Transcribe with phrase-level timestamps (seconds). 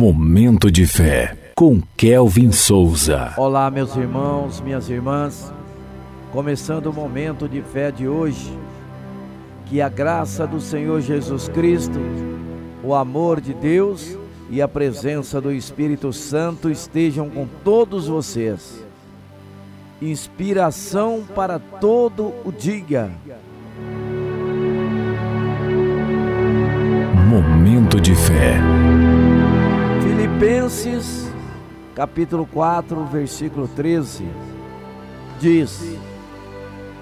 [0.00, 3.34] Momento de fé com Kelvin Souza.
[3.36, 5.52] Olá, meus irmãos, minhas irmãs.
[6.32, 8.58] Começando o momento de fé de hoje,
[9.66, 11.98] que a graça do Senhor Jesus Cristo,
[12.82, 14.16] o amor de Deus
[14.48, 18.82] e a presença do Espírito Santo estejam com todos vocês.
[20.00, 23.10] Inspiração para todo o dia.
[30.70, 31.32] Filipenses,
[31.96, 34.24] capítulo 4, versículo 13,
[35.40, 35.98] diz: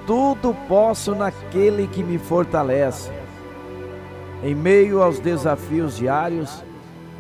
[0.06, 3.12] Tudo posso naquele que me fortalece.
[4.42, 6.64] Em meio aos desafios diários,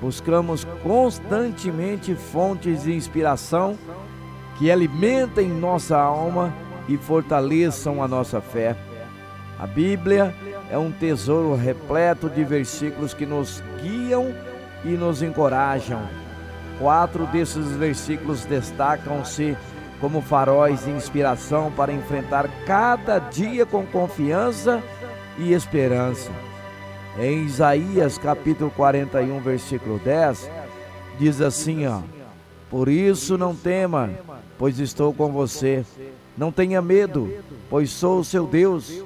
[0.00, 3.76] buscamos constantemente fontes de inspiração
[4.56, 6.52] que alimentem nossa alma
[6.88, 8.74] e fortaleçam a nossa fé.
[9.58, 10.34] A Bíblia
[10.70, 14.34] é um tesouro repleto de versículos que nos guiam
[14.84, 16.27] e nos encorajam.
[16.78, 19.56] Quatro desses versículos destacam-se
[20.00, 24.82] como faróis de inspiração para enfrentar cada dia com confiança
[25.36, 26.30] e esperança.
[27.18, 30.48] Em Isaías capítulo 41, versículo 10,
[31.18, 32.00] diz assim, ó:
[32.70, 34.10] Por isso não tema,
[34.56, 35.84] pois estou com você.
[36.36, 37.32] Não tenha medo,
[37.68, 39.02] pois sou o seu Deus.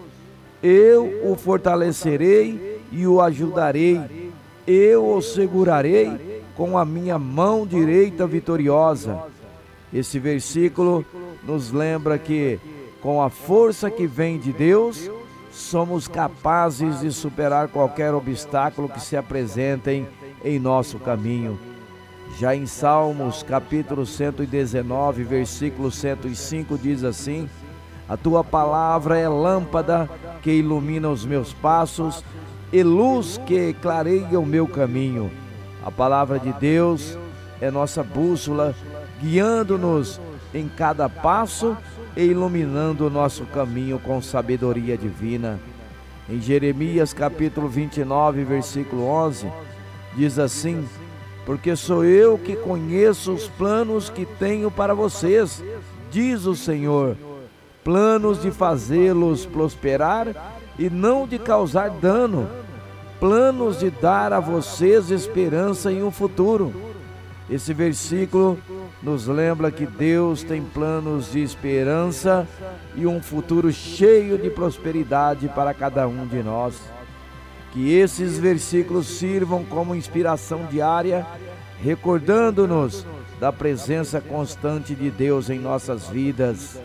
[0.63, 4.31] Eu o fortalecerei e o ajudarei
[4.67, 9.23] eu o segurarei com a minha mão direita vitoriosa.
[9.93, 11.05] Esse versículo
[11.43, 12.59] nos lembra que,
[13.01, 15.11] com a força que vem de Deus,
[15.51, 20.07] somos capazes de superar qualquer obstáculo que se apresentem
[20.45, 21.59] em nosso caminho.
[22.39, 27.49] Já em Salmos, capítulo 119, versículo 105, diz assim:
[28.09, 30.09] A tua palavra é lâmpada
[30.41, 32.25] que ilumina os meus passos
[32.73, 35.31] e luz que clareia o meu caminho.
[35.85, 37.19] A palavra de Deus
[37.61, 38.75] é nossa bússola,
[39.21, 40.21] guiando-nos
[40.55, 41.77] em cada passo
[42.17, 45.59] e iluminando o nosso caminho com sabedoria divina.
[46.29, 49.49] Em Jeremias capítulo 29, versículo 11,
[50.15, 50.87] diz assim:
[51.45, 55.63] Porque sou eu que conheço os planos que tenho para vocês,
[56.13, 57.17] diz o Senhor,
[57.83, 60.29] planos de fazê-los prosperar
[60.79, 62.49] e não de causar dano,
[63.23, 66.75] planos de dar a vocês esperança em um futuro.
[67.49, 68.59] Esse versículo
[69.01, 72.49] nos lembra que Deus tem planos de esperança
[72.97, 76.81] e um futuro cheio de prosperidade para cada um de nós.
[77.71, 81.25] Que esses versículos sirvam como inspiração diária,
[81.81, 83.07] recordando-nos
[83.39, 86.77] da presença constante de Deus em nossas vidas.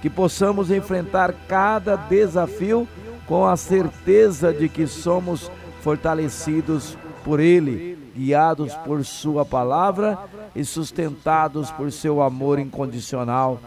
[0.00, 2.88] Que possamos enfrentar cada desafio
[3.26, 5.50] com a certeza de que somos
[5.82, 10.18] fortalecidos por Ele, guiados por Sua palavra
[10.54, 13.60] e sustentados por Seu amor incondicional.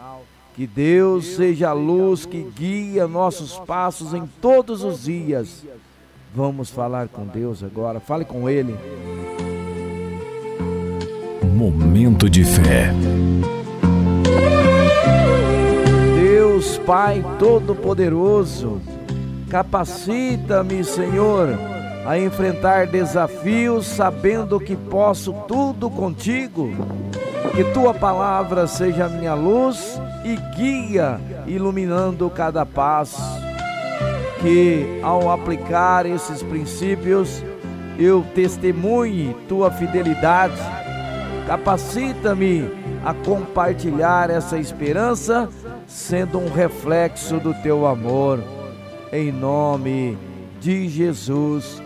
[0.54, 5.64] Que Deus seja a luz que guia nossos passos em todos os dias.
[6.34, 8.74] Vamos falar com Deus agora, fale com Ele.
[11.54, 12.90] Momento de fé.
[16.18, 18.80] Deus Pai Todo-Poderoso,
[19.50, 21.75] capacita-me, Senhor
[22.06, 26.70] a enfrentar desafios, sabendo que posso tudo contigo.
[27.54, 33.20] Que tua palavra seja minha luz e guia, iluminando cada passo.
[34.40, 37.42] Que ao aplicar esses princípios,
[37.98, 40.60] eu testemunhe tua fidelidade.
[41.46, 42.70] Capacita-me
[43.04, 45.48] a compartilhar essa esperança,
[45.86, 48.40] sendo um reflexo do teu amor.
[49.12, 50.16] Em nome
[50.60, 51.85] de Jesus